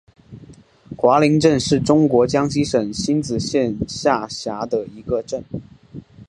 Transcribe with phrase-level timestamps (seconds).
[0.97, 5.43] 华林镇是中国江西省星子县下辖的一个镇。